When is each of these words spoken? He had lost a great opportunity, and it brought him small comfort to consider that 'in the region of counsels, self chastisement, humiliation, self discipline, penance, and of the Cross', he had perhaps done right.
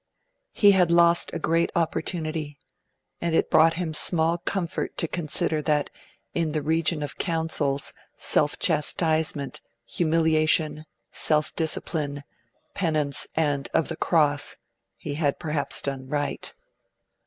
He 0.51 0.71
had 0.71 0.89
lost 0.89 1.29
a 1.31 1.37
great 1.37 1.71
opportunity, 1.75 2.57
and 3.21 3.35
it 3.35 3.51
brought 3.51 3.75
him 3.75 3.93
small 3.93 4.39
comfort 4.39 4.97
to 4.97 5.07
consider 5.07 5.61
that 5.61 5.91
'in 6.33 6.53
the 6.53 6.63
region 6.63 7.03
of 7.03 7.19
counsels, 7.19 7.93
self 8.17 8.57
chastisement, 8.57 9.61
humiliation, 9.85 10.85
self 11.11 11.55
discipline, 11.55 12.23
penance, 12.73 13.27
and 13.35 13.69
of 13.75 13.89
the 13.89 13.95
Cross', 13.95 14.57
he 14.97 15.13
had 15.13 15.37
perhaps 15.37 15.83
done 15.83 16.07
right. 16.07 16.51